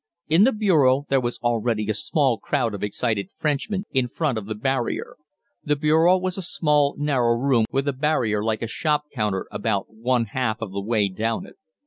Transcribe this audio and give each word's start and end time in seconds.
In 0.27 0.45
the 0.45 0.51
bureau 0.51 1.05
there 1.09 1.21
was 1.21 1.37
already 1.43 1.87
a 1.87 1.93
small 1.93 2.39
crowd 2.39 2.73
of 2.73 2.81
excited 2.81 3.29
Frenchmen 3.37 3.85
in 3.91 4.07
front 4.07 4.39
of 4.39 4.47
the 4.47 4.55
barrier. 4.55 5.15
The 5.63 5.75
bureau 5.75 6.17
was 6.17 6.39
a 6.39 6.41
small, 6.41 6.95
narrow 6.97 7.37
room 7.37 7.65
with 7.71 7.87
a 7.87 7.93
barrier 7.93 8.43
like 8.43 8.63
a 8.63 8.67
shop 8.67 9.03
counter 9.13 9.45
about 9.51 9.93
one 9.93 10.25
half 10.33 10.59
of 10.59 10.71
the 10.71 10.81
way 10.81 11.07
down 11.07 11.45
it. 11.45 11.57